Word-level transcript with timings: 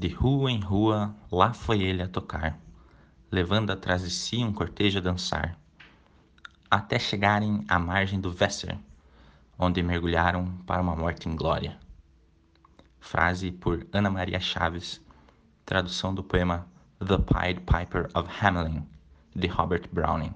De 0.00 0.08
rua 0.08 0.50
em 0.50 0.58
rua, 0.58 1.14
lá 1.30 1.52
foi 1.52 1.82
ele 1.82 2.02
a 2.02 2.08
tocar, 2.08 2.58
levando 3.30 3.70
atrás 3.70 4.02
de 4.02 4.10
si 4.10 4.42
um 4.42 4.50
cortejo 4.50 4.96
a 4.96 5.02
dançar, 5.02 5.58
até 6.70 6.98
chegarem 6.98 7.66
à 7.68 7.78
margem 7.78 8.18
do 8.18 8.34
Weser, 8.34 8.78
onde 9.58 9.82
mergulharam 9.82 10.56
para 10.66 10.80
uma 10.80 10.96
morte 10.96 11.28
em 11.28 11.36
glória. 11.36 11.78
Frase 12.98 13.52
por 13.52 13.86
Ana 13.92 14.08
Maria 14.08 14.40
Chaves, 14.40 15.02
tradução 15.66 16.14
do 16.14 16.24
poema 16.24 16.66
The 16.98 17.18
Pied 17.18 17.60
Piper 17.60 18.08
of 18.14 18.26
Hamelin, 18.40 18.88
de 19.36 19.48
Robert 19.48 19.86
Browning. 19.92 20.34